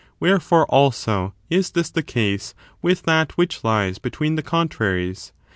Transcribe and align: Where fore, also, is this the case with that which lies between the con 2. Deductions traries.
Where 0.17 0.39
fore, 0.39 0.65
also, 0.65 1.35
is 1.51 1.69
this 1.69 1.91
the 1.91 2.01
case 2.01 2.55
with 2.81 3.03
that 3.03 3.37
which 3.37 3.63
lies 3.63 3.99
between 3.99 4.33
the 4.33 4.41
con 4.41 4.67
2. 4.67 4.69
Deductions 4.69 4.75
traries. 4.77 5.31